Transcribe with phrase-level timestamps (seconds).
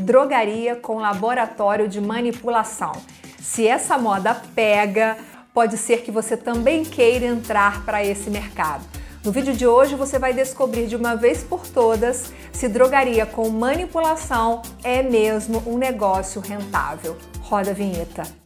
[0.00, 2.92] drogaria com laboratório de manipulação.
[3.40, 5.16] Se essa moda pega,
[5.52, 8.84] pode ser que você também queira entrar para esse mercado.
[9.24, 13.48] No vídeo de hoje você vai descobrir de uma vez por todas se drogaria com
[13.50, 17.16] manipulação é mesmo um negócio rentável.
[17.40, 18.37] Roda a vinheta.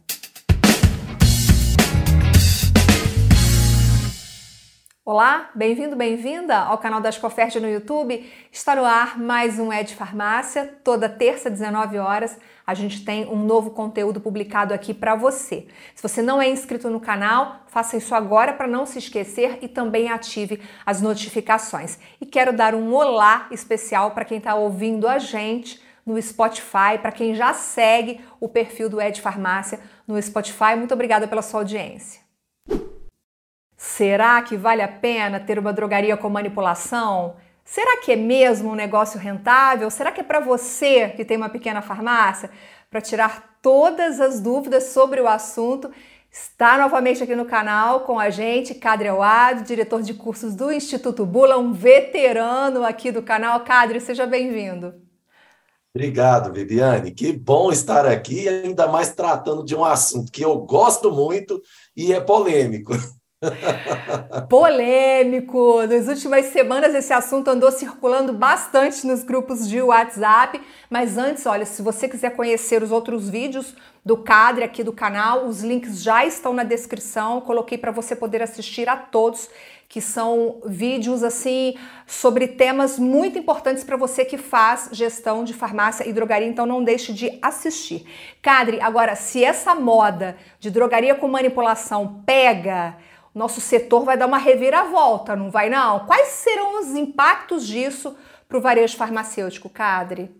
[5.05, 8.25] Olá, bem-vindo, bem-vinda ao canal da Escoferte no YouTube.
[8.49, 10.77] Está no ar mais um Ed Farmácia.
[10.81, 15.67] Toda terça, 19 horas, a gente tem um novo conteúdo publicado aqui para você.
[15.93, 19.67] Se você não é inscrito no canal, faça isso agora para não se esquecer e
[19.67, 21.99] também ative as notificações.
[22.21, 27.11] E quero dar um olá especial para quem está ouvindo a gente no Spotify, para
[27.11, 30.77] quem já segue o perfil do Ed Farmácia no Spotify.
[30.77, 32.22] Muito obrigada pela sua audiência.
[33.85, 37.35] Será que vale a pena ter uma drogaria com manipulação?
[37.65, 39.91] Será que é mesmo um negócio rentável?
[39.91, 42.49] Será que é para você que tem uma pequena farmácia?
[42.89, 45.91] Para tirar todas as dúvidas sobre o assunto,
[46.31, 51.25] está novamente aqui no canal com a gente, Cadre Awad, diretor de cursos do Instituto
[51.25, 53.59] Bula, um veterano aqui do canal.
[53.65, 54.93] Cadre, seja bem-vindo.
[55.93, 57.11] Obrigado, Viviane.
[57.11, 61.61] Que bom estar aqui, ainda mais tratando de um assunto que eu gosto muito
[61.97, 62.93] e é polêmico.
[64.49, 65.85] Polêmico!
[65.87, 70.61] Nas últimas semanas esse assunto andou circulando bastante nos grupos de WhatsApp.
[70.89, 75.45] Mas antes, olha, se você quiser conhecer os outros vídeos do Cadre aqui do canal,
[75.45, 77.41] os links já estão na descrição.
[77.41, 79.49] Coloquei para você poder assistir a todos,
[79.87, 86.07] que são vídeos assim sobre temas muito importantes para você que faz gestão de farmácia
[86.07, 88.05] e drogaria, então não deixe de assistir.
[88.41, 92.97] Cadre, agora, se essa moda de drogaria com manipulação pega,
[93.33, 96.05] nosso setor vai dar uma reviravolta, não vai não?
[96.05, 98.15] Quais serão os impactos disso
[98.47, 100.31] para o varejo farmacêutico, Cadre?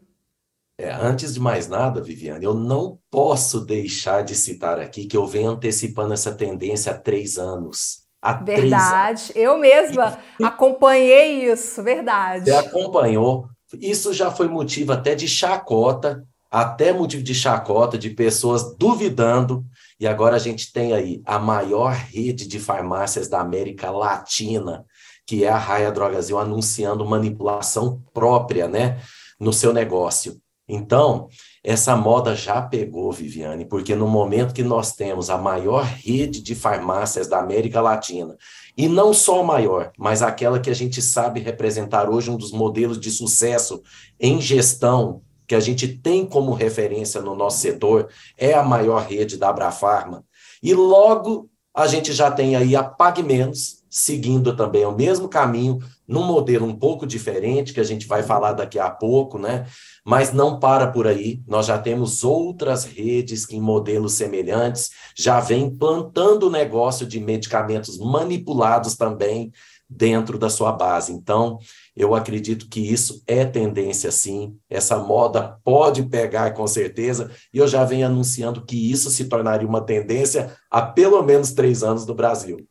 [0.77, 5.25] É, antes de mais nada, Viviane, eu não posso deixar de citar aqui que eu
[5.25, 8.03] venho antecipando essa tendência há três anos.
[8.21, 12.45] Há verdade, três eu mesma acompanhei isso, verdade.
[12.45, 13.47] Você acompanhou.
[13.79, 16.23] Isso já foi motivo até de chacota,
[16.53, 19.65] até motivo de chacota, de pessoas duvidando
[19.99, 24.85] e agora a gente tem aí a maior rede de farmácias da América Latina,
[25.25, 29.01] que é a Raia Drogasil, anunciando manipulação própria, né,
[29.39, 30.39] no seu negócio.
[30.69, 31.27] Então,
[31.63, 36.53] essa moda já pegou, Viviane, porque no momento que nós temos a maior rede de
[36.53, 38.37] farmácias da América Latina,
[38.77, 42.51] e não só a maior, mas aquela que a gente sabe representar hoje um dos
[42.51, 43.81] modelos de sucesso
[44.19, 49.37] em gestão que a gente tem como referência no nosso setor é a maior rede
[49.37, 50.23] da Abrafarma.
[50.61, 55.79] E logo a gente já tem aí a Pag Menos, seguindo também o mesmo caminho,
[56.07, 59.65] num modelo um pouco diferente, que a gente vai falar daqui a pouco, né?
[60.05, 65.39] Mas não para por aí, nós já temos outras redes que, em modelos semelhantes, já
[65.39, 69.51] vem plantando o negócio de medicamentos manipulados também
[69.89, 71.13] dentro da sua base.
[71.13, 71.57] Então,
[71.95, 77.67] eu acredito que isso é tendência sim, essa moda pode pegar com certeza, e eu
[77.67, 82.15] já venho anunciando que isso se tornaria uma tendência há pelo menos três anos no
[82.15, 82.67] Brasil.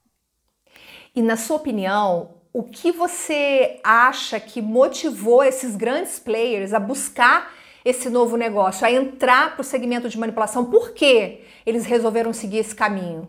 [1.14, 7.54] E na sua opinião, o que você acha que motivou esses grandes players a buscar
[7.84, 10.64] esse novo negócio, a entrar para o segmento de manipulação?
[10.64, 13.28] Por que eles resolveram seguir esse caminho?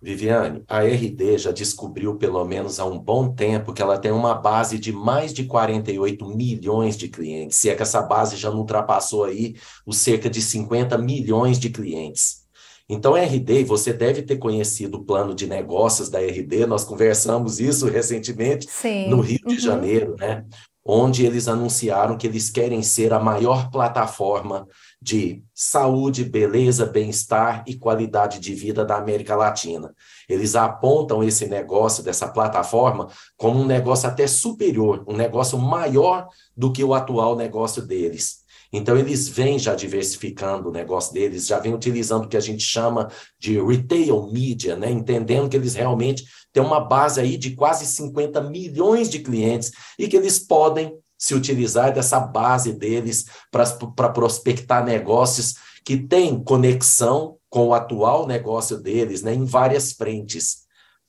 [0.00, 4.34] Viviane, a RD já descobriu pelo menos há um bom tempo que ela tem uma
[4.34, 8.58] base de mais de 48 milhões de clientes, se é que essa base já não
[8.58, 9.56] ultrapassou aí
[9.86, 12.46] os cerca de 50 milhões de clientes.
[12.88, 17.58] Então, a RD, você deve ter conhecido o plano de negócios da RD, nós conversamos
[17.58, 19.08] isso recentemente Sim.
[19.08, 19.60] no Rio de uhum.
[19.60, 20.44] Janeiro, né?
[20.88, 24.68] Onde eles anunciaram que eles querem ser a maior plataforma
[25.02, 29.92] de saúde, beleza, bem-estar e qualidade de vida da América Latina.
[30.28, 36.72] Eles apontam esse negócio dessa plataforma como um negócio até superior, um negócio maior do
[36.72, 38.45] que o atual negócio deles.
[38.76, 42.62] Então, eles vêm já diversificando o negócio deles, já vêm utilizando o que a gente
[42.62, 43.08] chama
[43.38, 44.90] de retail media, né?
[44.90, 50.06] entendendo que eles realmente têm uma base aí de quase 50 milhões de clientes e
[50.08, 57.68] que eles podem se utilizar dessa base deles para prospectar negócios que têm conexão com
[57.68, 60.66] o atual negócio deles né, em várias frentes.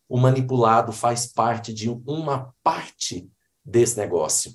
[0.07, 3.29] O manipulado faz parte de uma parte
[3.65, 4.53] desse negócio.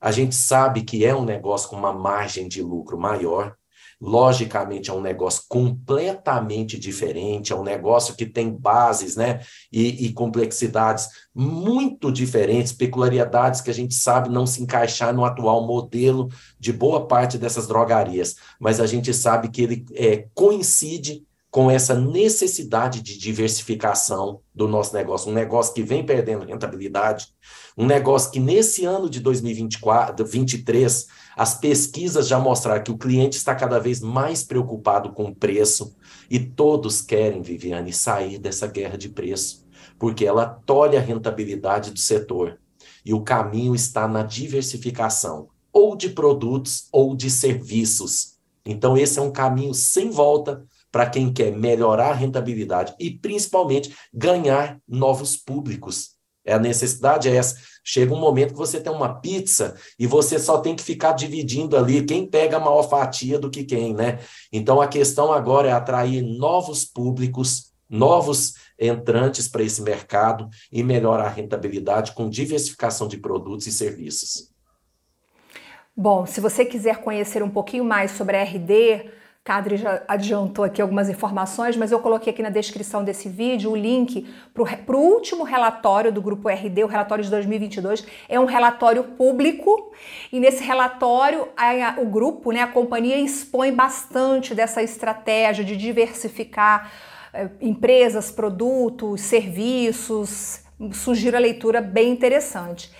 [0.00, 3.54] A gente sabe que é um negócio com uma margem de lucro maior,
[4.00, 10.12] Logicamente, é um negócio completamente diferente, é um negócio que tem bases né, e, e
[10.14, 16.72] complexidades muito diferentes, peculiaridades que a gente sabe não se encaixar no atual modelo de
[16.72, 23.02] boa parte dessas drogarias, mas a gente sabe que ele é, coincide com essa necessidade
[23.02, 27.26] de diversificação do nosso negócio, um negócio que vem perdendo rentabilidade,
[27.80, 33.38] um negócio que nesse ano de 2024, 2023, as pesquisas já mostraram que o cliente
[33.38, 35.96] está cada vez mais preocupado com o preço
[36.28, 39.64] e todos querem, Viviane, sair dessa guerra de preço,
[39.98, 42.60] porque ela tolhe a rentabilidade do setor.
[43.02, 48.34] E o caminho está na diversificação, ou de produtos ou de serviços.
[48.62, 50.62] Então, esse é um caminho sem volta
[50.92, 56.19] para quem quer melhorar a rentabilidade e, principalmente, ganhar novos públicos.
[56.50, 57.56] É a necessidade é essa.
[57.84, 61.76] Chega um momento que você tem uma pizza e você só tem que ficar dividindo
[61.76, 64.18] ali quem pega a maior fatia do que quem, né?
[64.52, 71.26] Então a questão agora é atrair novos públicos, novos entrantes para esse mercado e melhorar
[71.26, 74.50] a rentabilidade com diversificação de produtos e serviços.
[75.96, 80.82] Bom, se você quiser conhecer um pouquinho mais sobre a RD, Cadre já adiantou aqui
[80.82, 85.44] algumas informações, mas eu coloquei aqui na descrição desse vídeo o link para o último
[85.44, 88.06] relatório do Grupo RD, o relatório de 2022.
[88.28, 89.92] É um relatório público
[90.30, 96.92] e nesse relatório a, o grupo, né, a companhia, expõe bastante dessa estratégia de diversificar
[97.32, 100.60] eh, empresas, produtos, serviços.
[100.92, 102.92] Sugiro a leitura bem interessante.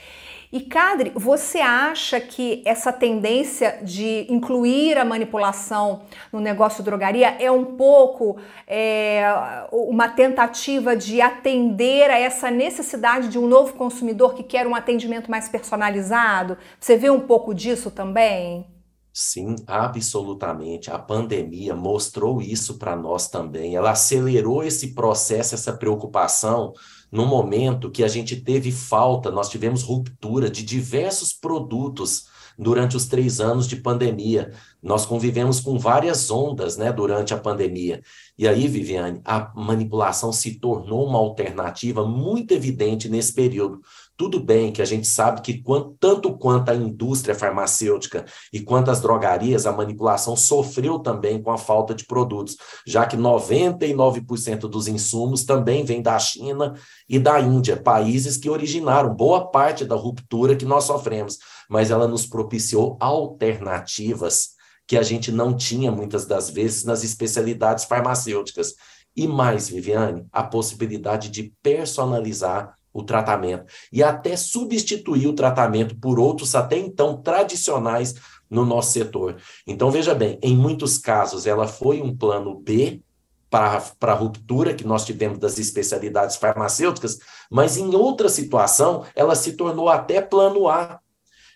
[0.52, 6.02] E Cadre, você acha que essa tendência de incluir a manipulação
[6.32, 8.37] no negócio drogaria é um pouco
[8.67, 9.23] é,
[9.70, 15.31] uma tentativa de atender a essa necessidade de um novo consumidor que quer um atendimento
[15.31, 16.58] mais personalizado?
[16.81, 18.67] Você vê um pouco disso também?
[19.12, 20.91] Sim, absolutamente.
[20.91, 23.76] A pandemia mostrou isso para nós também.
[23.76, 26.73] Ela acelerou esse processo, essa preocupação
[27.10, 32.28] num momento que a gente teve falta, nós tivemos ruptura de diversos produtos
[32.60, 34.52] durante os três anos de pandemia.
[34.82, 38.02] Nós convivemos com várias ondas né, durante a pandemia.
[38.38, 43.80] E aí, Viviane, a manipulação se tornou uma alternativa muito evidente nesse período.
[44.20, 48.90] Tudo bem que a gente sabe que quanto, tanto quanto a indústria farmacêutica e quanto
[48.90, 52.55] as drogarias, a manipulação sofreu também com a falta de produtos,
[52.87, 56.75] já que 99% dos insumos também vem da China
[57.08, 62.06] e da Índia, países que originaram boa parte da ruptura que nós sofremos, mas ela
[62.06, 64.50] nos propiciou alternativas
[64.87, 68.75] que a gente não tinha muitas das vezes nas especialidades farmacêuticas.
[69.17, 76.19] E mais, Viviane, a possibilidade de personalizar o tratamento e até substituir o tratamento por
[76.19, 78.14] outros até então tradicionais
[78.48, 79.37] no nosso setor.
[79.66, 83.00] Então, veja bem, em muitos casos ela foi um plano B
[83.48, 87.19] para a ruptura que nós tivemos das especialidades farmacêuticas,
[87.50, 91.00] mas em outra situação ela se tornou até plano A.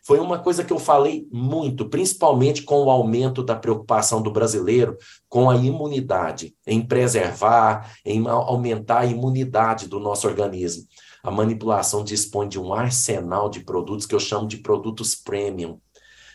[0.06, 4.98] Foi uma coisa que eu falei muito, principalmente com o aumento da preocupação do brasileiro
[5.30, 10.84] com a imunidade, em preservar, em aumentar a imunidade do nosso organismo.
[11.24, 15.80] A manipulação dispõe de um arsenal de produtos que eu chamo de produtos premium.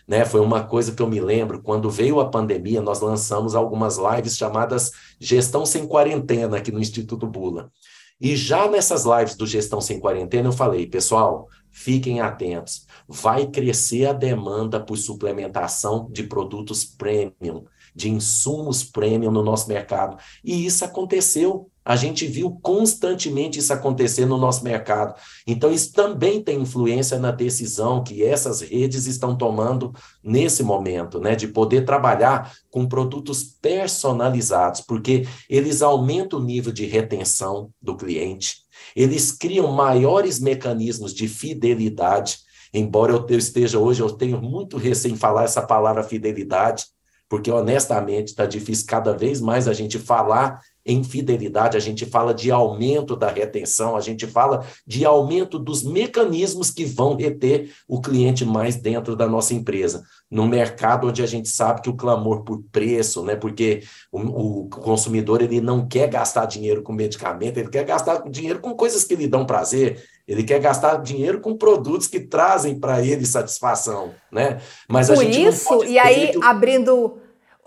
[0.07, 0.25] Né?
[0.25, 4.35] Foi uma coisa que eu me lembro, quando veio a pandemia, nós lançamos algumas lives
[4.35, 7.71] chamadas Gestão Sem Quarentena aqui no Instituto Bula.
[8.19, 12.87] E já nessas lives do Gestão Sem Quarentena, eu falei, pessoal, fiquem atentos.
[13.07, 17.65] Vai crescer a demanda por suplementação de produtos premium,
[17.95, 20.17] de insumos premium no nosso mercado.
[20.43, 21.69] E isso aconteceu.
[21.89, 25.15] A gente viu constantemente isso acontecer no nosso mercado.
[25.47, 29.91] Então, isso também tem influência na decisão que essas redes estão tomando
[30.23, 31.35] nesse momento, né?
[31.35, 38.57] De poder trabalhar com produtos personalizados, porque eles aumentam o nível de retenção do cliente,
[38.95, 42.37] eles criam maiores mecanismos de fidelidade.
[42.71, 46.85] Embora eu esteja hoje, eu tenho muito recém falar essa palavra fidelidade,
[47.27, 52.33] porque honestamente está difícil cada vez mais a gente falar em fidelidade, a gente fala
[52.33, 58.01] de aumento da retenção, a gente fala de aumento dos mecanismos que vão reter o
[58.01, 62.43] cliente mais dentro da nossa empresa, no mercado onde a gente sabe que o clamor
[62.43, 64.19] por preço, né, porque o,
[64.61, 69.03] o consumidor ele não quer gastar dinheiro com medicamento, ele quer gastar dinheiro com coisas
[69.03, 74.13] que lhe dão prazer, ele quer gastar dinheiro com produtos que trazem para ele satisfação,
[74.31, 74.59] né?
[74.87, 77.17] Mas Por a gente isso, e aí abrindo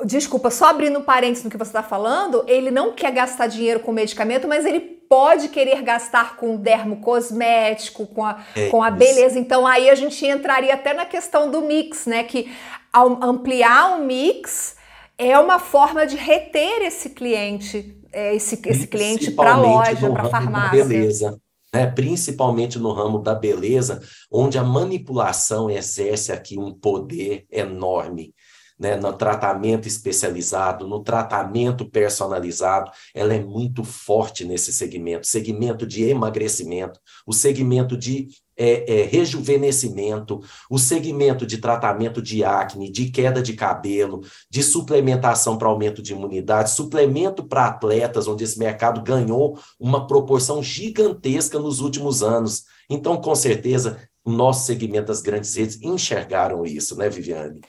[0.04, 3.92] Desculpa, só abrindo parênteses no que você está falando, ele não quer gastar dinheiro com
[3.92, 9.38] medicamento, mas ele pode querer gastar com dermo cosmético, com a, é com a beleza.
[9.38, 12.24] Então aí a gente entraria até na questão do mix, né?
[12.24, 12.50] Que
[12.94, 14.76] ampliar o mix
[15.18, 20.22] é uma forma de reter esse cliente, é, esse, esse cliente para a loja, para
[20.22, 20.84] a farmácia.
[20.84, 21.38] Beleza.
[21.74, 28.34] Né, principalmente no ramo da beleza, onde a manipulação exerce aqui um poder enorme
[28.78, 36.04] né, no tratamento especializado, no tratamento personalizado, ela é muito forte nesse segmento, segmento de
[36.04, 43.42] emagrecimento, o segmento de é, é, rejuvenescimento, o segmento de tratamento de acne, de queda
[43.42, 49.58] de cabelo, de suplementação para aumento de imunidade, suplemento para atletas, onde esse mercado ganhou
[49.80, 52.64] uma proporção gigantesca nos últimos anos.
[52.90, 57.60] Então, com certeza, o nosso segmento das grandes redes enxergaram isso, né, Viviane?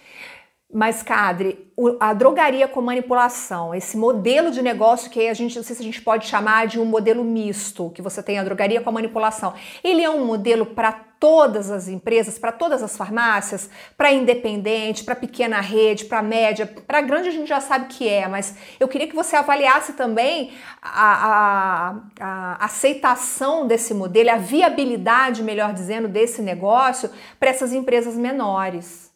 [0.73, 5.75] Mas, Cadre, a drogaria com manipulação, esse modelo de negócio que a gente, não sei
[5.75, 8.89] se a gente pode chamar de um modelo misto, que você tem a drogaria com
[8.89, 9.53] a manipulação,
[9.83, 15.15] ele é um modelo para todas as empresas, para todas as farmácias, para independente, para
[15.15, 19.07] pequena rede, para média, para grande a gente já sabe que é, mas eu queria
[19.07, 26.41] que você avaliasse também a, a, a aceitação desse modelo, a viabilidade, melhor dizendo, desse
[26.41, 29.12] negócio para essas empresas menores.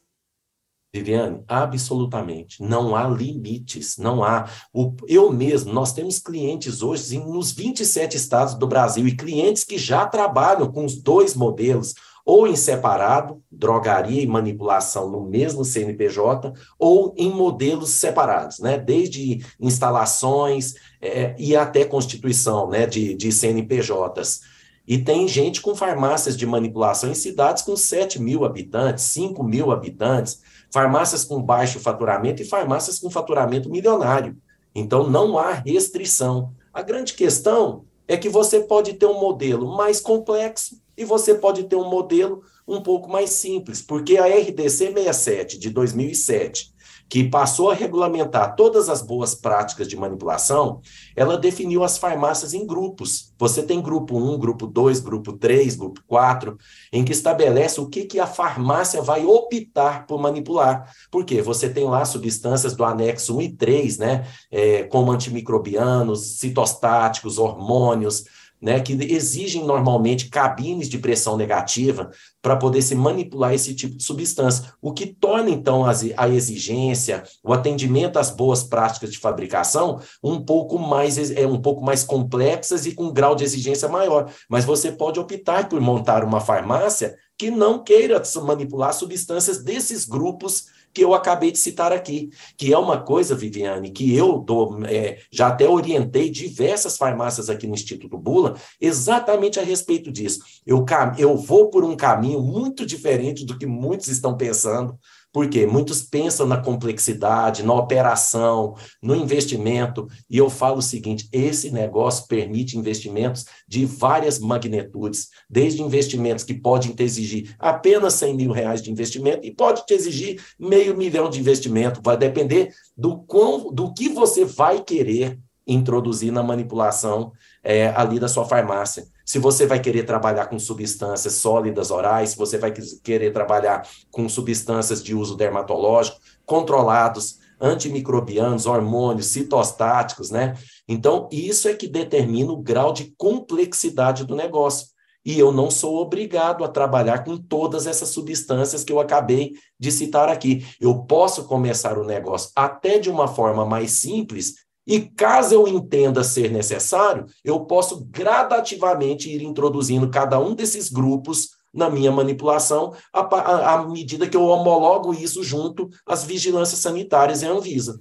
[0.97, 2.61] Viviane, absolutamente.
[2.61, 4.49] Não há limites, não há.
[4.73, 9.77] O, eu mesmo, nós temos clientes hoje nos 27 estados do Brasil e clientes que
[9.77, 11.93] já trabalham com os dois modelos,
[12.25, 18.77] ou em separado, drogaria e manipulação no mesmo CNPJ, ou em modelos separados, né?
[18.77, 22.85] Desde instalações é, e até constituição né?
[22.85, 24.41] de, de CNPJs.
[24.87, 29.69] E tem gente com farmácias de manipulação em cidades com 7 mil habitantes, 5 mil
[29.69, 30.41] habitantes
[30.77, 34.37] farmácias com baixo faturamento e farmácias com faturamento milionário.
[34.75, 36.53] Então, não há restrição.
[36.71, 41.63] A grande questão é que você pode ter um modelo mais complexo e você pode
[41.63, 46.71] ter um modelo um pouco mais simples, porque a RDC 67 de 2007
[47.09, 50.81] que passou a regulamentar todas as boas práticas de manipulação,
[51.15, 53.33] ela definiu as farmácias em grupos.
[53.39, 56.57] Você tem grupo 1, grupo 2, grupo 3, grupo 4,
[56.91, 60.91] em que estabelece o que, que a farmácia vai optar por manipular.
[61.09, 61.41] Por quê?
[61.41, 64.27] Você tem lá substâncias do anexo 1 e 3, né?
[64.51, 68.25] É, como antimicrobianos, citostáticos, hormônios,
[68.61, 72.09] né, que exigem normalmente cabines de pressão negativa
[72.41, 77.53] para poder se manipular esse tipo de substância, o que torna então a exigência, o
[77.53, 82.93] atendimento às boas práticas de fabricação um pouco mais é um pouco mais complexas e
[82.93, 84.31] com um grau de exigência maior.
[84.49, 90.65] Mas você pode optar por montar uma farmácia que não queira manipular substâncias desses grupos
[90.97, 95.19] que eu acabei de citar aqui, que é uma coisa, Viviane, que eu dou, é,
[95.31, 100.39] já até orientei diversas farmácias aqui no Instituto Bula, exatamente a respeito disso.
[100.65, 100.83] Eu,
[101.19, 104.97] eu vou por um caminho muito diferente do que muitos estão pensando,
[105.31, 111.71] porque muitos pensam na complexidade, na operação, no investimento, e eu falo o seguinte: esse
[111.71, 118.51] negócio permite investimentos de várias magnitudes, desde investimentos que podem te exigir apenas 100 mil
[118.51, 123.71] reais de investimento e pode te exigir meio milhão de investimento, vai depender do, quão,
[123.71, 127.31] do que você vai querer introduzir na manipulação
[127.63, 132.37] é, ali da sua farmácia se você vai querer trabalhar com substâncias sólidas orais, se
[132.37, 140.55] você vai querer trabalhar com substâncias de uso dermatológico, controlados, antimicrobianos, hormônios, citostáticos, né?
[140.87, 144.87] Então, isso é que determina o grau de complexidade do negócio.
[145.25, 149.91] E eu não sou obrigado a trabalhar com todas essas substâncias que eu acabei de
[149.91, 150.65] citar aqui.
[150.79, 156.23] Eu posso começar o negócio até de uma forma mais simples e caso eu entenda
[156.23, 163.85] ser necessário, eu posso gradativamente ir introduzindo cada um desses grupos na minha manipulação, à,
[163.85, 167.99] medida que eu homologo isso junto às vigilâncias sanitárias e à Anvisa.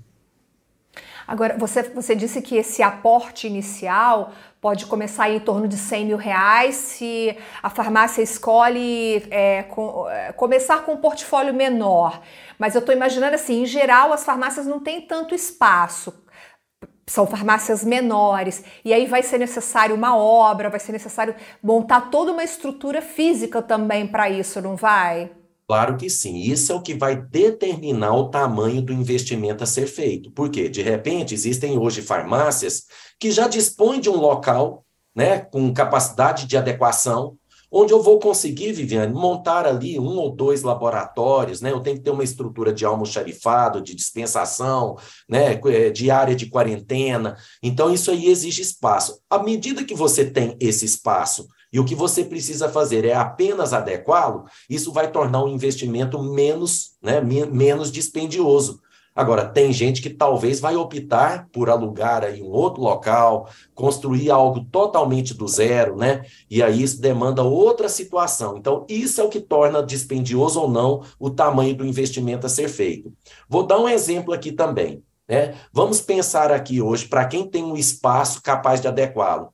[1.26, 6.16] Agora, você, você disse que esse aporte inicial pode começar em torno de 100 mil
[6.16, 12.22] reais se a farmácia escolhe é, com, é, começar com um portfólio menor.
[12.56, 16.14] Mas eu estou imaginando assim, em geral, as farmácias não têm tanto espaço
[17.08, 22.32] são farmácias menores, e aí vai ser necessário uma obra, vai ser necessário montar toda
[22.32, 25.30] uma estrutura física também para isso, não vai?
[25.68, 26.36] Claro que sim.
[26.36, 30.30] Isso é o que vai determinar o tamanho do investimento a ser feito.
[30.30, 32.84] Porque, de repente, existem hoje farmácias
[33.18, 34.84] que já dispõem de um local
[35.14, 37.36] né, com capacidade de adequação,
[37.78, 41.70] onde eu vou conseguir, Viviane, montar ali um ou dois laboratórios, né?
[41.70, 44.96] Eu tenho que ter uma estrutura de almoxarifado, de dispensação,
[45.28, 45.60] né?
[45.66, 47.36] Eh, de área de quarentena.
[47.62, 49.20] Então, isso aí exige espaço.
[49.28, 53.74] À medida que você tem esse espaço e o que você precisa fazer é apenas
[53.74, 57.20] adequá-lo, isso vai tornar o investimento menos, né?
[57.20, 58.80] menos dispendioso.
[59.16, 64.62] Agora, tem gente que talvez vai optar por alugar aí um outro local, construir algo
[64.66, 66.22] totalmente do zero, né?
[66.50, 68.58] E aí isso demanda outra situação.
[68.58, 72.68] Então, isso é o que torna dispendioso ou não o tamanho do investimento a ser
[72.68, 73.10] feito.
[73.48, 75.02] Vou dar um exemplo aqui também.
[75.26, 75.54] Né?
[75.72, 79.48] Vamos pensar aqui hoje, para quem tem um espaço capaz de adequá-lo.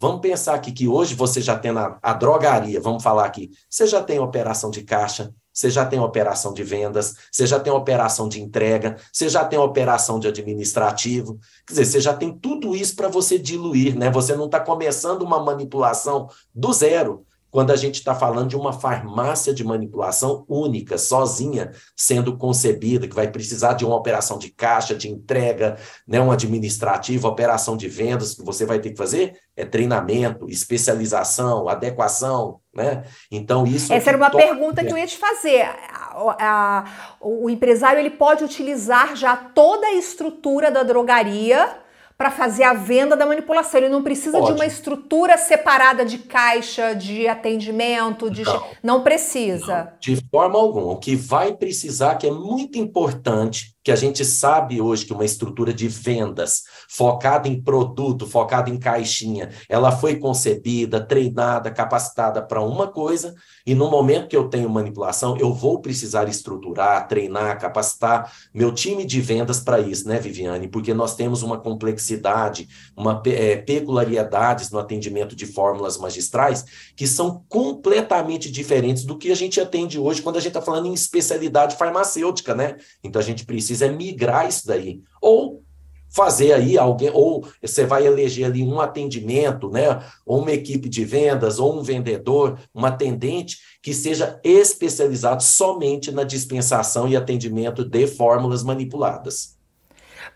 [0.00, 3.84] Vamos pensar aqui que hoje você já tem a, a drogaria, vamos falar aqui, você
[3.84, 8.28] já tem operação de caixa, você já tem operação de vendas, você já tem operação
[8.28, 11.40] de entrega, você já tem operação de administrativo.
[11.66, 14.08] Quer dizer, você já tem tudo isso para você diluir, né?
[14.08, 18.72] Você não está começando uma manipulação do zero quando a gente está falando de uma
[18.72, 24.94] farmácia de manipulação única, sozinha, sendo concebida, que vai precisar de uma operação de caixa,
[24.94, 25.76] de entrega,
[26.06, 31.68] né, um administrativo, operação de vendas, que você vai ter que fazer é treinamento, especialização,
[31.68, 33.02] adequação, né?
[33.28, 33.92] Então isso.
[33.92, 35.62] Essa era uma pergunta que eu ia te fazer.
[35.62, 36.84] A, a,
[37.20, 41.76] o empresário ele pode utilizar já toda a estrutura da drogaria
[42.18, 43.80] para fazer a venda da manipulação.
[43.80, 44.46] Ele não precisa Pode.
[44.48, 49.84] de uma estrutura separada de caixa, de atendimento, de não, não precisa.
[49.84, 50.92] Não, de forma alguma.
[50.92, 55.24] O que vai precisar, que é muito importante, que a gente sabe hoje que uma
[55.24, 62.60] estrutura de vendas focada em produto, focada em caixinha, ela foi concebida, treinada, capacitada para
[62.60, 63.34] uma coisa,
[63.66, 69.06] e no momento que eu tenho manipulação, eu vou precisar estruturar, treinar, capacitar meu time
[69.06, 70.68] de vendas para isso, né, Viviane?
[70.68, 76.62] Porque nós temos uma complexidade, uma é, peculiaridades no atendimento de fórmulas magistrais
[76.94, 80.88] que são completamente diferentes do que a gente atende hoje quando a gente está falando
[80.88, 82.76] em especialidade farmacêutica, né?
[83.02, 85.02] Então a gente precisa precisa migrar isso daí.
[85.20, 85.62] Ou
[86.10, 91.04] fazer aí alguém, ou você vai eleger ali um atendimento, né, ou uma equipe de
[91.04, 98.06] vendas, ou um vendedor, um atendente que seja especializado somente na dispensação e atendimento de
[98.06, 99.58] fórmulas manipuladas.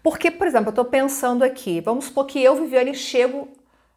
[0.02, 3.48] Porque, por exemplo, eu estou pensando aqui, vamos supor que eu, Viviane, chego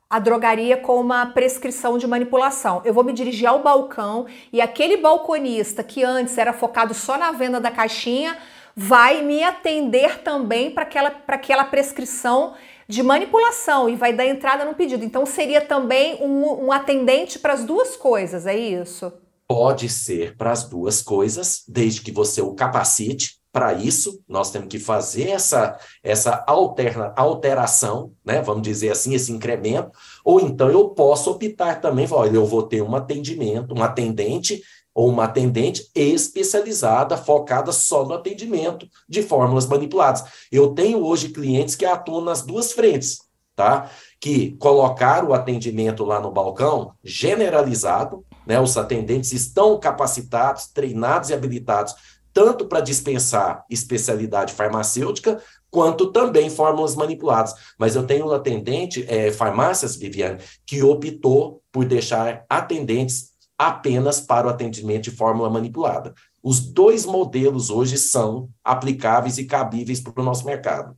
[0.09, 2.81] à drogaria com uma prescrição de manipulação.
[2.85, 7.31] Eu vou me dirigir ao balcão e aquele balconista que antes era focado só na
[7.31, 8.37] venda da caixinha
[8.75, 12.55] vai me atender também para aquela, aquela prescrição
[12.87, 15.03] de manipulação e vai dar entrada no pedido.
[15.03, 19.11] Então, seria também um, um atendente para as duas coisas, é isso?
[19.47, 24.21] Pode ser para as duas coisas, desde que você o capacite para isso.
[24.27, 28.41] Nós temos que fazer essa, essa alterna, alteração, né?
[28.41, 29.91] vamos dizer assim, esse incremento.
[30.23, 34.61] Ou então eu posso optar também, olha, eu vou ter um atendimento, um atendente
[34.95, 40.23] ou uma atendente especializada, focada só no atendimento de fórmulas manipuladas.
[40.49, 43.19] Eu tenho hoje clientes que atuam nas duas frentes,
[43.53, 43.91] tá?
[44.21, 48.57] Que colocaram o atendimento lá no balcão generalizado, né?
[48.57, 51.93] Os atendentes estão capacitados, treinados e habilitados
[52.35, 57.53] tanto para dispensar especialidade farmacêutica, quanto também fórmulas manipuladas.
[57.79, 64.47] Mas eu tenho um atendente, é, farmácias, Viviane, que optou por deixar atendentes apenas para
[64.47, 66.13] o atendimento de fórmula manipulada.
[66.43, 70.95] Os dois modelos hoje são aplicáveis e cabíveis para o nosso mercado.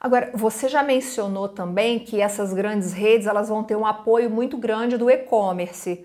[0.00, 4.56] Agora, você já mencionou também que essas grandes redes elas vão ter um apoio muito
[4.58, 6.04] grande do e-commerce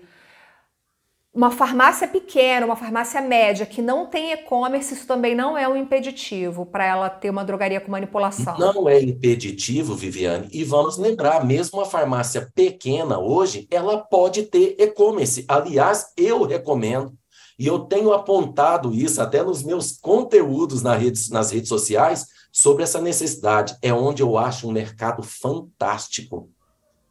[1.38, 5.76] uma farmácia pequena, uma farmácia média que não tem e-commerce, isso também não é um
[5.76, 8.58] impeditivo para ela ter uma drogaria com manipulação.
[8.58, 10.48] Não é impeditivo, Viviane.
[10.52, 15.44] E vamos lembrar, mesmo uma farmácia pequena hoje, ela pode ter e-commerce.
[15.46, 17.14] Aliás, eu recomendo.
[17.56, 22.82] E eu tenho apontado isso até nos meus conteúdos nas redes, nas redes sociais sobre
[22.82, 23.76] essa necessidade.
[23.80, 26.50] É onde eu acho um mercado fantástico.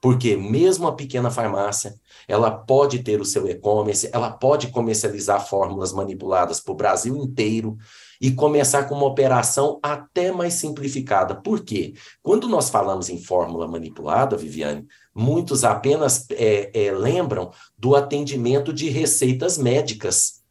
[0.07, 1.93] Porque mesmo a pequena farmácia,
[2.29, 7.75] ela pode ter o seu e-commerce, ela pode comercializar fórmulas manipuladas para o Brasil inteiro
[8.21, 11.35] e começar com uma operação até mais simplificada.
[11.35, 11.93] Por quê?
[12.23, 18.87] Quando nós falamos em fórmula manipulada, Viviane, muitos apenas é, é, lembram do atendimento de
[18.87, 20.41] receitas médicas.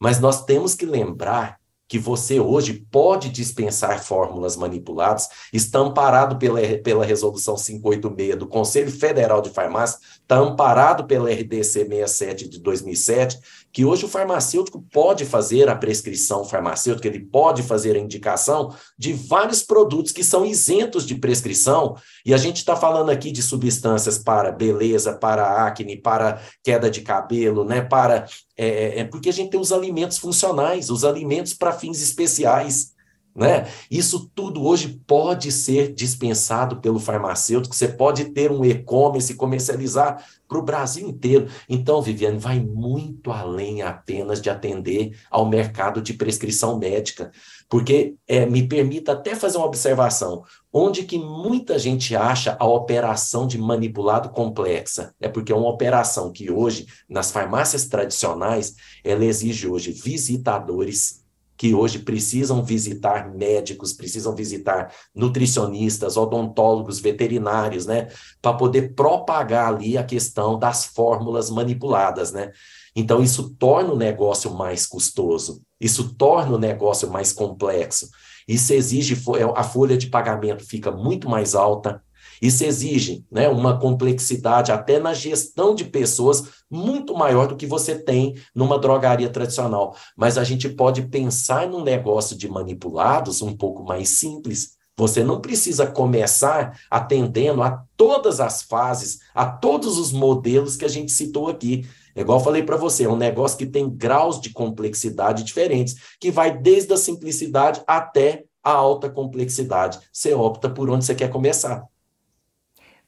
[0.00, 1.59] Mas nós temos que lembrar
[1.90, 8.92] que você hoje pode dispensar fórmulas manipuladas, está amparado pela, pela Resolução 586 do Conselho
[8.92, 13.40] Federal de Farmácia, está amparado pela RDC 67 de 2007,
[13.72, 19.12] que hoje o farmacêutico pode fazer a prescrição farmacêutica, ele pode fazer a indicação de
[19.12, 24.18] vários produtos que são isentos de prescrição, e a gente está falando aqui de substâncias
[24.18, 29.32] para beleza, para acne, para queda de cabelo, né, para é, é, é porque a
[29.32, 32.92] gente tem os alimentos funcionais, os alimentos para fins especiais.
[33.34, 33.68] Né?
[33.88, 37.74] Isso tudo hoje pode ser dispensado pelo farmacêutico.
[37.74, 41.48] Você pode ter um e-commerce e comercializar para o Brasil inteiro.
[41.68, 47.30] Então, Viviane, vai muito além apenas de atender ao mercado de prescrição médica.
[47.68, 50.42] Porque é, me permita até fazer uma observação.
[50.72, 55.14] Onde que muita gente acha a operação de manipulado complexa?
[55.20, 61.20] É porque é uma operação que hoje, nas farmácias tradicionais, ela exige hoje visitadores
[61.60, 68.08] que hoje precisam visitar médicos, precisam visitar nutricionistas, odontólogos, veterinários, né,
[68.40, 72.50] para poder propagar ali a questão das fórmulas manipuladas, né?
[72.96, 78.08] Então isso torna o negócio mais custoso, isso torna o negócio mais complexo.
[78.48, 82.02] Isso exige é, a folha de pagamento fica muito mais alta,
[82.40, 87.94] isso exige né, uma complexidade até na gestão de pessoas muito maior do que você
[87.94, 89.94] tem numa drogaria tradicional.
[90.16, 94.78] Mas a gente pode pensar num negócio de manipulados um pouco mais simples.
[94.96, 100.88] Você não precisa começar atendendo a todas as fases, a todos os modelos que a
[100.88, 101.86] gente citou aqui.
[102.14, 105.94] É igual eu falei para você, é um negócio que tem graus de complexidade diferentes,
[106.18, 109.98] que vai desde a simplicidade até a alta complexidade.
[110.12, 111.89] Você opta por onde você quer começar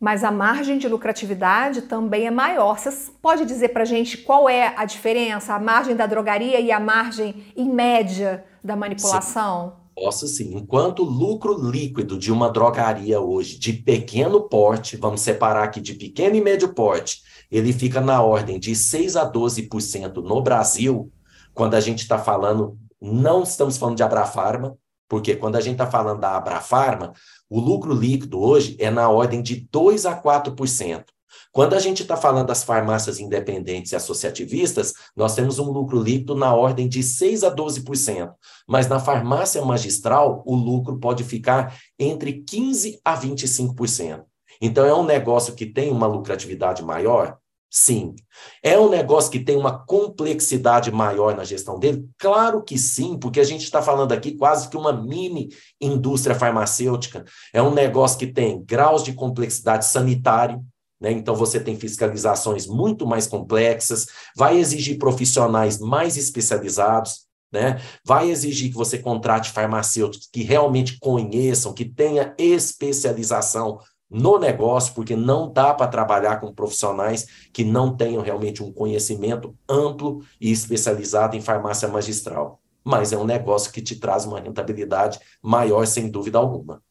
[0.03, 2.77] mas a margem de lucratividade também é maior.
[2.77, 2.91] Você
[3.23, 6.81] pode dizer para a gente qual é a diferença, a margem da drogaria e a
[6.81, 9.77] margem em média da manipulação?
[9.77, 9.83] Sim.
[9.95, 10.57] Posso sim.
[10.57, 15.95] Enquanto o lucro líquido de uma drogaria hoje, de pequeno porte, vamos separar aqui de
[15.95, 21.13] pequeno e médio porte, ele fica na ordem de 6 a 12% no Brasil,
[21.55, 24.77] quando a gente está falando, não estamos falando de Abrafarma,
[25.13, 27.13] porque quando a gente está falando da Abrafarma,
[27.51, 31.05] o lucro líquido hoje é na ordem de 2 a 4%.
[31.53, 36.35] Quando a gente está falando das farmácias independentes e associativistas, nós temos um lucro líquido
[36.35, 38.33] na ordem de 6 a 12%.
[38.67, 44.23] Mas na farmácia magistral, o lucro pode ficar entre 15 a 25%.
[44.63, 47.37] Então, é um negócio que tem uma lucratividade maior?
[47.75, 48.15] Sim.
[48.63, 52.07] É um negócio que tem uma complexidade maior na gestão dele?
[52.19, 55.49] Claro que sim, porque a gente está falando aqui quase que uma mini
[55.81, 57.25] indústria farmacêutica.
[57.51, 60.63] É um negócio que tem graus de complexidade sanitário,
[61.01, 61.13] né?
[61.13, 64.07] Então você tem fiscalizações muito mais complexas,
[64.37, 67.23] vai exigir profissionais mais especializados.
[67.51, 67.83] Né?
[68.03, 73.79] Vai exigir que você contrate farmacêuticos que realmente conheçam, que tenha especialização
[74.13, 79.57] no negócio, porque não dá para trabalhar com profissionais que não tenham realmente um conhecimento
[79.69, 82.61] amplo e especializado em farmácia magistral.
[82.85, 86.83] Mas é um negócio que te traz uma rentabilidade maior, sem dúvida alguma.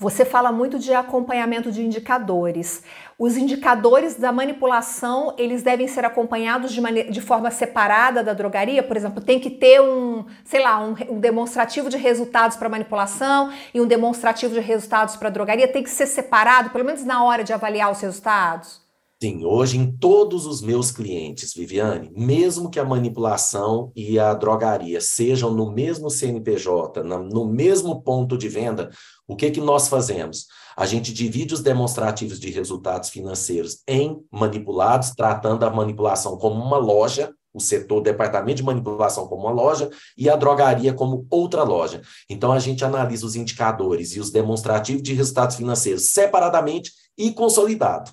[0.00, 2.82] Você fala muito de acompanhamento de indicadores.
[3.18, 8.82] Os indicadores da manipulação, eles devem ser acompanhados de, de forma separada da drogaria?
[8.82, 13.52] Por exemplo, tem que ter um, sei lá, um, um demonstrativo de resultados para manipulação
[13.74, 15.68] e um demonstrativo de resultados para drogaria?
[15.68, 18.80] Tem que ser separado, pelo menos na hora de avaliar os resultados?
[19.22, 24.98] Sim, hoje em todos os meus clientes, Viviane, mesmo que a manipulação e a drogaria
[24.98, 28.90] sejam no mesmo CNPJ, no mesmo ponto de venda,
[29.30, 30.48] o que, que nós fazemos?
[30.76, 36.78] A gente divide os demonstrativos de resultados financeiros em manipulados, tratando a manipulação como uma
[36.78, 39.88] loja, o setor, o departamento de manipulação como uma loja
[40.18, 42.02] e a drogaria como outra loja.
[42.28, 48.10] Então a gente analisa os indicadores e os demonstrativos de resultados financeiros separadamente e consolidado.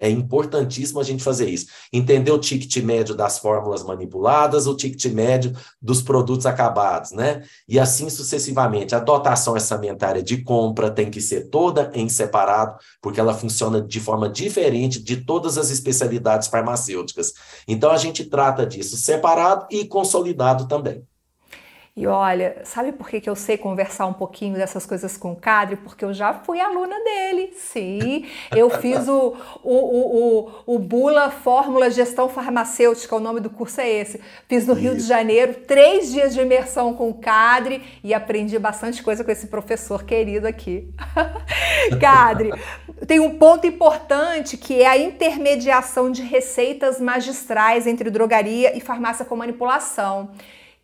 [0.00, 1.66] É importantíssimo a gente fazer isso.
[1.92, 7.42] Entender o ticket médio das fórmulas manipuladas, o ticket médio dos produtos acabados, né?
[7.68, 8.94] E assim sucessivamente.
[8.94, 14.00] A dotação orçamentária de compra tem que ser toda em separado, porque ela funciona de
[14.00, 17.32] forma diferente de todas as especialidades farmacêuticas.
[17.66, 21.04] Então a gente trata disso separado e consolidado também.
[21.98, 25.36] E olha, sabe por que, que eu sei conversar um pouquinho dessas coisas com o
[25.36, 25.74] Cadre?
[25.74, 28.24] Porque eu já fui aluna dele, sim.
[28.54, 29.34] Eu fiz o,
[29.64, 34.20] o, o, o, o Bula Fórmula Gestão Farmacêutica, o nome do curso é esse.
[34.46, 34.82] Fiz no Isso.
[34.82, 39.32] Rio de Janeiro, três dias de imersão com o Cadre e aprendi bastante coisa com
[39.32, 40.94] esse professor querido aqui.
[42.00, 42.52] Cadre,
[43.08, 49.24] tem um ponto importante que é a intermediação de receitas magistrais entre drogaria e farmácia
[49.24, 50.30] com manipulação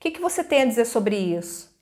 [0.05, 1.73] que, que você tem a dizer sobre isso?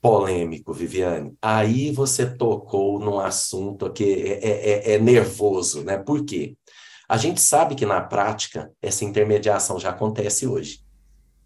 [0.00, 1.36] Polêmico, Viviane.
[1.42, 5.98] Aí você tocou num assunto que é, é, é, é nervoso, né?
[5.98, 6.56] Por quê?
[7.08, 10.84] A gente sabe que na prática essa intermediação já acontece hoje.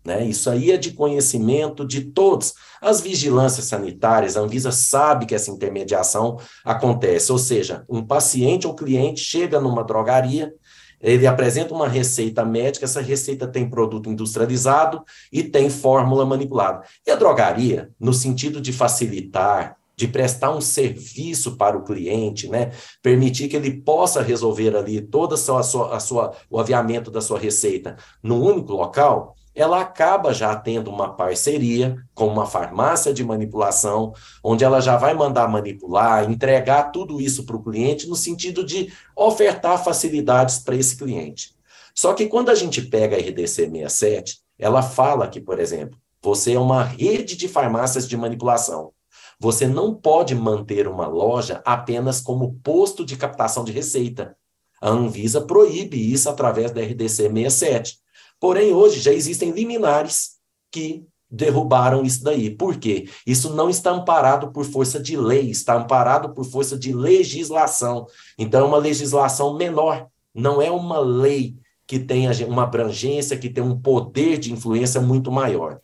[0.04, 0.26] Né?
[0.26, 2.52] Isso aí é de conhecimento de todos.
[2.80, 7.32] As vigilâncias sanitárias, a Anvisa sabe que essa intermediação acontece.
[7.32, 10.52] Ou seja, um paciente ou cliente chega numa drogaria,
[11.02, 16.84] Ele apresenta uma receita médica, essa receita tem produto industrializado e tem fórmula manipulada.
[17.06, 22.72] E a drogaria, no sentido de facilitar, de prestar um serviço para o cliente, né?
[23.02, 25.60] Permitir que ele possa resolver ali toda a sua,
[25.94, 31.14] a sua, o aviamento da sua receita num único local, ela acaba já tendo uma
[31.14, 37.44] parceria com uma farmácia de manipulação, onde ela já vai mandar manipular, entregar tudo isso
[37.44, 41.54] para o cliente, no sentido de ofertar facilidades para esse cliente.
[41.94, 46.54] Só que quando a gente pega a RDC 67, ela fala que, por exemplo, você
[46.54, 48.92] é uma rede de farmácias de manipulação.
[49.38, 54.36] Você não pode manter uma loja apenas como posto de captação de receita.
[54.80, 57.98] A Anvisa proíbe isso através da RDC 67.
[58.42, 60.30] Porém, hoje já existem liminares
[60.68, 62.50] que derrubaram isso daí.
[62.50, 63.08] Por quê?
[63.24, 68.04] Isso não está amparado por força de lei, está amparado por força de legislação.
[68.36, 71.54] Então, é uma legislação menor, não é uma lei
[71.86, 75.78] que tenha uma abrangência, que tem um poder de influência muito maior.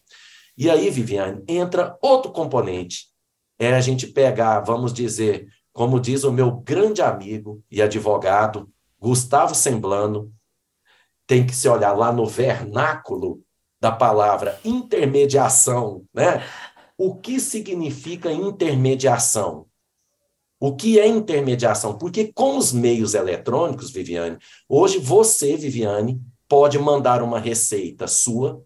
[0.56, 3.06] E aí, Viviane, entra outro componente,
[3.56, 8.68] é a gente pegar, vamos dizer, como diz o meu grande amigo e advogado,
[8.98, 10.32] Gustavo Semblano,
[11.28, 13.42] tem que se olhar lá no vernáculo
[13.78, 16.42] da palavra intermediação, né?
[16.96, 19.66] O que significa intermediação?
[20.58, 21.96] O que é intermediação?
[21.96, 28.60] Porque com os meios eletrônicos, Viviane, hoje você, Viviane, pode mandar uma receita sua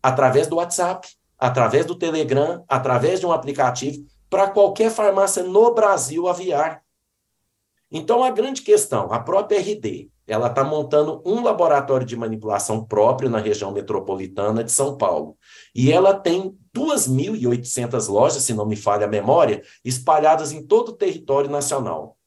[0.00, 1.06] através do WhatsApp,
[1.36, 6.80] através do Telegram, através de um aplicativo para qualquer farmácia no Brasil aviar.
[7.90, 13.30] Então, a grande questão, a própria RD, ela está montando um laboratório de manipulação próprio
[13.30, 15.38] na região metropolitana de São Paulo.
[15.74, 20.96] E ela tem 2.800 lojas, se não me falha a memória, espalhadas em todo o
[20.96, 22.18] território nacional.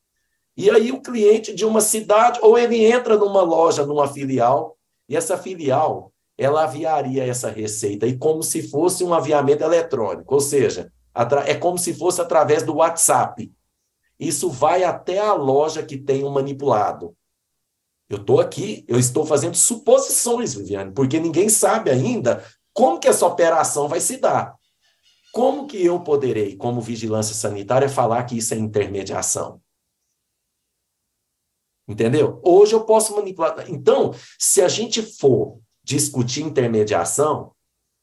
[0.58, 4.76] E aí o cliente de uma cidade, ou ele entra numa loja, numa filial,
[5.08, 10.42] e essa filial, ela aviaria essa receita, e como se fosse um aviamento eletrônico, ou
[10.42, 10.92] seja,
[11.46, 13.52] é como se fosse através do WhatsApp.
[14.20, 17.16] Isso vai até a loja que tem o manipulado.
[18.12, 22.44] Eu estou aqui, eu estou fazendo suposições, Viviane, porque ninguém sabe ainda
[22.74, 24.56] como que essa operação vai se dar.
[25.32, 29.62] Como que eu poderei, como vigilância sanitária, falar que isso é intermediação?
[31.88, 32.42] Entendeu?
[32.44, 33.66] Hoje eu posso manipular.
[33.70, 37.54] Então, se a gente for discutir intermediação,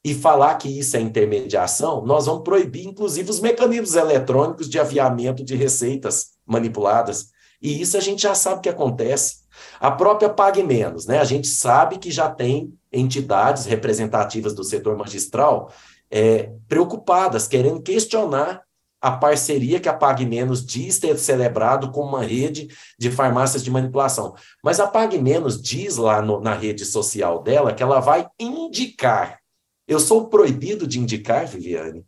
[0.03, 5.43] e falar que isso é intermediação, nós vamos proibir, inclusive, os mecanismos eletrônicos de aviamento
[5.43, 7.31] de receitas manipuladas.
[7.61, 9.39] E isso a gente já sabe que acontece.
[9.79, 11.19] A própria Pague Menos, né?
[11.19, 15.71] A gente sabe que já tem entidades representativas do setor magistral
[16.09, 18.63] é, preocupadas, querendo questionar
[19.01, 22.67] a parceria que a Pague Menos diz ter celebrado com uma rede
[22.97, 24.35] de farmácias de manipulação.
[24.63, 29.39] Mas a Pague Menos diz lá no, na rede social dela que ela vai indicar
[29.89, 32.05] eu sou proibido de indicar, Viviane.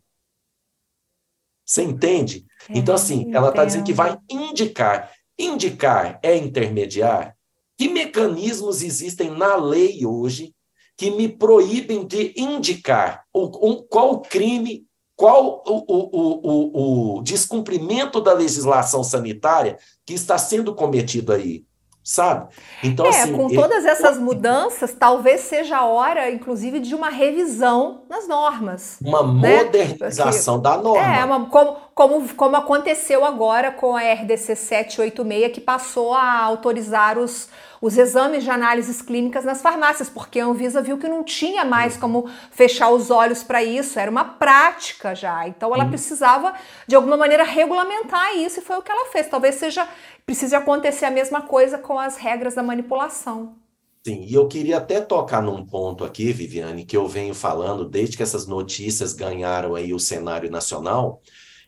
[1.66, 2.46] Você entende?
[2.68, 5.10] É, então, assim, ela está dizendo que vai indicar.
[5.36, 7.36] Indicar é intermediar?
[7.82, 10.54] Que mecanismos existem na lei hoje
[10.96, 13.24] que me proíbem de indicar?
[13.32, 20.76] O, qual crime, qual o, o, o, o descumprimento da legislação sanitária que está sendo
[20.76, 21.64] cometido aí?
[22.02, 22.48] Sabe?
[22.82, 28.02] Então, é, assim, com todas essas mudanças, talvez seja a hora, inclusive, de uma revisão
[28.08, 28.98] nas normas.
[29.00, 29.62] Uma né?
[29.62, 31.16] modernização Porque, da norma.
[31.16, 37.18] É, uma, como, como, como aconteceu agora com a RDC 786, que passou a autorizar
[37.18, 37.48] os,
[37.80, 41.96] os exames de análises clínicas nas farmácias, porque a Anvisa viu que não tinha mais
[41.96, 45.46] como fechar os olhos para isso, era uma prática já.
[45.46, 46.52] Então ela precisava,
[46.86, 49.28] de alguma maneira, regulamentar isso e foi o que ela fez.
[49.28, 49.86] Talvez seja
[50.24, 53.56] precise acontecer a mesma coisa com as regras da manipulação.
[54.04, 58.16] Sim, e eu queria até tocar num ponto aqui, Viviane, que eu venho falando desde
[58.16, 61.22] que essas notícias ganharam aí o cenário nacional,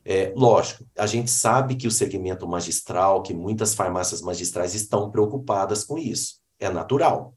[0.04, 5.82] é, lógico, a gente sabe que o segmento magistral, que muitas farmácias magistrais estão preocupadas
[5.82, 6.40] com isso.
[6.58, 7.34] É natural.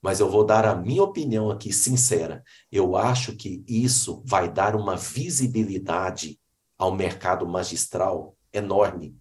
[0.00, 2.42] Mas eu vou dar a minha opinião aqui, sincera.
[2.72, 6.40] Eu acho que isso vai dar uma visibilidade
[6.78, 9.14] ao mercado magistral enorme.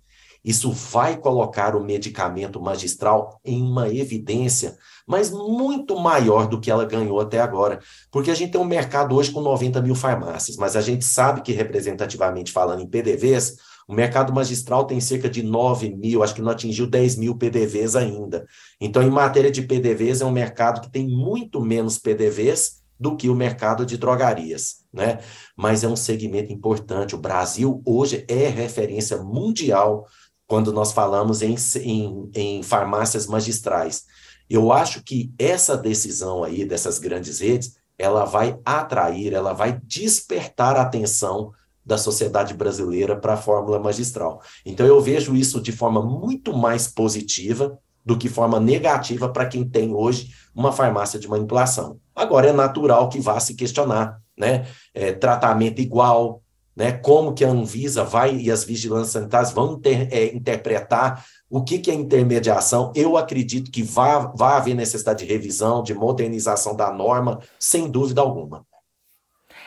[0.43, 6.85] Isso vai colocar o medicamento magistral em uma evidência, mas muito maior do que ela
[6.85, 7.79] ganhou até agora.
[8.11, 11.41] Porque a gente tem um mercado hoje com 90 mil farmácias, mas a gente sabe
[11.41, 16.43] que, representativamente falando em PDVs, o mercado magistral tem cerca de 9 mil, acho que
[16.43, 18.45] não atingiu 10 mil PDVs ainda.
[18.79, 23.29] Então, em matéria de PDVs, é um mercado que tem muito menos PDVs do que
[23.29, 25.19] o mercado de drogarias, né?
[25.55, 27.15] Mas é um segmento importante.
[27.15, 30.05] O Brasil hoje é referência mundial
[30.49, 34.05] quando nós falamos em, em, em farmácias magistrais.
[34.49, 40.75] Eu acho que essa decisão aí dessas grandes redes, ela vai atrair, ela vai despertar
[40.75, 41.51] a atenção
[41.85, 44.41] da sociedade brasileira para a fórmula magistral.
[44.65, 49.63] Então eu vejo isso de forma muito mais positiva do que forma negativa para quem
[49.63, 51.99] tem hoje uma farmácia de manipulação.
[52.15, 54.65] Agora é natural que vá se questionar, né?
[54.95, 56.41] É, tratamento igual,
[56.79, 56.93] né?
[56.93, 61.79] Como que a Anvisa vai e as vigilâncias sanitárias vão ter, é, interpretar o que,
[61.79, 62.93] que é intermediação?
[62.95, 68.21] Eu acredito que vai, vai haver necessidade de revisão, de modernização da norma, sem dúvida
[68.21, 68.65] alguma.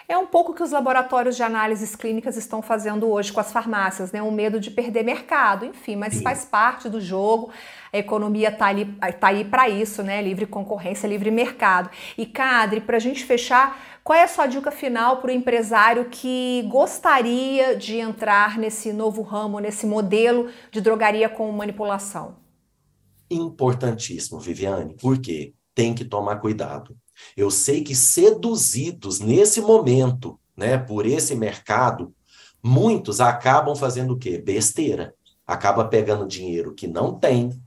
[0.08, 4.12] É um pouco que os laboratórios de análises clínicas estão fazendo hoje com as farmácias,
[4.12, 4.22] né?
[4.22, 6.22] O medo de perder mercado, enfim, mas Sim.
[6.22, 7.50] faz parte do jogo.
[7.92, 8.68] A economia está
[9.18, 10.20] tá aí para isso, né?
[10.20, 11.90] Livre concorrência, livre mercado.
[12.16, 16.08] E, Cadre, para a gente fechar, qual é a sua dica final para o empresário
[16.10, 22.36] que gostaria de entrar nesse novo ramo, nesse modelo de drogaria com manipulação?
[23.30, 26.96] Importantíssimo, Viviane, porque tem que tomar cuidado.
[27.36, 32.12] Eu sei que seduzidos nesse momento, né, por esse mercado,
[32.62, 34.38] muitos acabam fazendo o quê?
[34.38, 35.14] Besteira.
[35.46, 37.61] Acaba pegando dinheiro que não tem,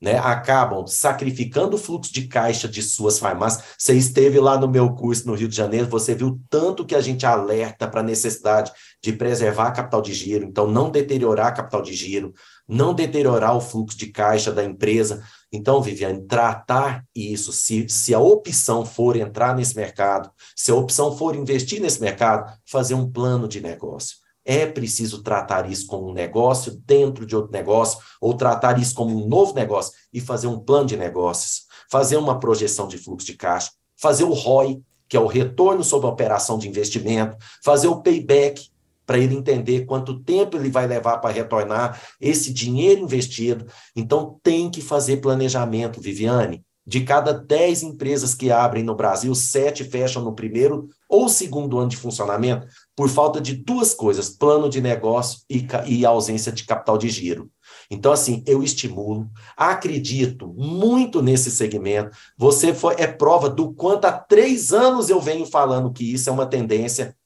[0.00, 3.64] né, acabam sacrificando o fluxo de caixa de suas farmácias.
[3.76, 7.00] Você esteve lá no meu curso no Rio de Janeiro, você viu tanto que a
[7.00, 8.70] gente alerta para a necessidade
[9.02, 12.32] de preservar a capital de giro, então não deteriorar a capital de giro,
[12.68, 15.22] não deteriorar o fluxo de caixa da empresa.
[15.50, 21.16] Então, Viviane, tratar isso, se, se a opção for entrar nesse mercado, se a opção
[21.16, 24.27] for investir nesse mercado, fazer um plano de negócio.
[24.50, 29.14] É preciso tratar isso como um negócio dentro de outro negócio, ou tratar isso como
[29.14, 33.34] um novo negócio e fazer um plano de negócios, fazer uma projeção de fluxo de
[33.34, 38.00] caixa, fazer o ROI, que é o retorno sobre a operação de investimento, fazer o
[38.00, 38.70] payback,
[39.04, 43.66] para ele entender quanto tempo ele vai levar para retornar esse dinheiro investido.
[43.94, 46.64] Então, tem que fazer planejamento, Viviane.
[46.86, 51.90] De cada 10 empresas que abrem no Brasil, sete fecham no primeiro ou segundo ano
[51.90, 52.66] de funcionamento
[52.98, 57.48] por falta de duas coisas: plano de negócio e, e ausência de capital de giro.
[57.88, 62.10] Então, assim, eu estimulo, acredito muito nesse segmento.
[62.36, 66.32] Você foi, é prova do quanto há três anos eu venho falando que isso é
[66.32, 67.16] uma tendência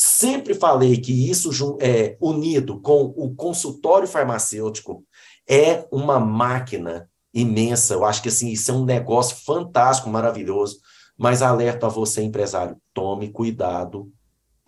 [0.00, 5.04] Sempre falei que isso é, unido com o consultório farmacêutico
[5.44, 7.94] é uma máquina imensa.
[7.94, 10.78] Eu acho que assim, isso é um negócio fantástico, maravilhoso.
[11.18, 14.08] Mas alerto a você, empresário, tome cuidado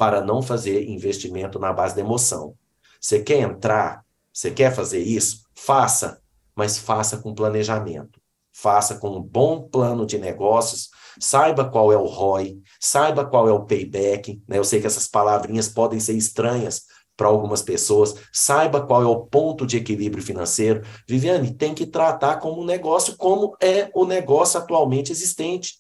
[0.01, 2.55] para não fazer investimento na base da emoção.
[2.99, 5.43] Você quer entrar, você quer fazer isso?
[5.55, 6.23] Faça,
[6.57, 8.19] mas faça com planejamento.
[8.51, 10.89] Faça com um bom plano de negócios,
[11.21, 14.57] saiba qual é o ROI, saiba qual é o payback, né?
[14.57, 19.27] Eu sei que essas palavrinhas podem ser estranhas para algumas pessoas, saiba qual é o
[19.27, 20.81] ponto de equilíbrio financeiro.
[21.07, 25.75] Viviane, tem que tratar como um negócio como é o negócio atualmente existente.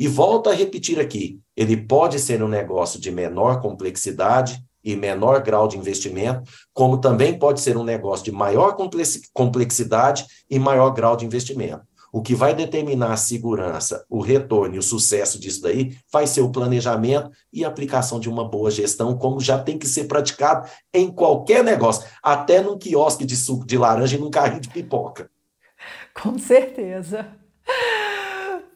[0.00, 5.42] E volta a repetir aqui, ele pode ser um negócio de menor complexidade, e menor
[5.42, 8.76] grau de investimento, como também pode ser um negócio de maior
[9.34, 11.82] complexidade e maior grau de investimento.
[12.12, 16.40] O que vai determinar a segurança, o retorno e o sucesso disso daí vai ser
[16.40, 21.08] o planejamento e aplicação de uma boa gestão, como já tem que ser praticado em
[21.08, 25.30] qualquer negócio, até num quiosque de suco de laranja e num carrinho de pipoca.
[26.14, 27.28] Com certeza.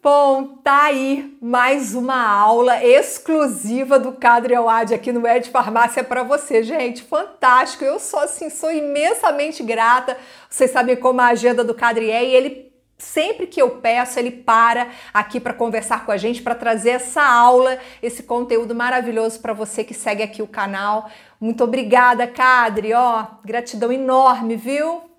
[0.05, 6.23] Bom, tá aí mais uma aula exclusiva do Cadre Awad aqui no Ed Farmácia para
[6.23, 7.03] você, gente.
[7.03, 7.87] Fantástico.
[7.87, 10.15] Eu sou assim, sou imensamente grata.
[10.47, 14.31] Vocês sabem como a agenda do Cadre é e ele Sempre que eu peço, ele
[14.31, 19.53] para aqui para conversar com a gente, para trazer essa aula, esse conteúdo maravilhoso para
[19.53, 21.11] você que segue aqui o canal.
[21.41, 22.93] Muito obrigada, Cadre.
[22.93, 25.14] Ó, gratidão enorme, viu?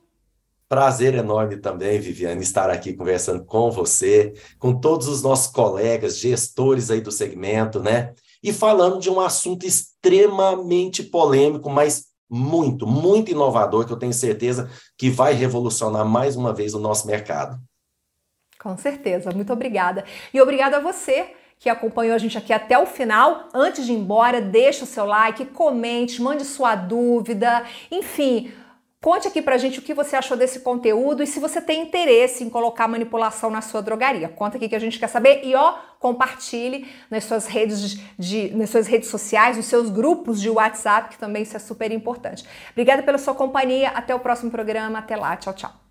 [0.76, 6.92] Prazer enorme também, Viviane, estar aqui conversando com você, com todos os nossos colegas, gestores
[6.92, 8.14] aí do segmento, né?
[8.44, 14.70] E falando de um assunto extremamente polêmico, mas muito, muito inovador, que eu tenho certeza
[14.98, 17.58] que vai revolucionar mais uma vez o nosso mercado.
[18.60, 20.04] Com certeza, muito obrigada.
[20.34, 23.48] E obrigada a você que acompanhou a gente aqui até o final.
[23.54, 28.52] Antes de ir embora, deixa o seu like, comente, mande sua dúvida, enfim,
[29.06, 32.44] Conte aqui pra gente o que você achou desse conteúdo e se você tem interesse
[32.44, 34.28] em colocar manipulação na sua drogaria.
[34.28, 38.72] Conta aqui que a gente quer saber e ó, compartilhe nas suas redes de, nas
[38.72, 42.46] suas redes sociais, nos seus grupos de WhatsApp, que também isso é super importante.
[42.72, 43.90] Obrigada pela sua companhia.
[43.90, 44.98] Até o próximo programa.
[44.98, 45.38] Até lá.
[45.38, 45.85] Tchau, tchau.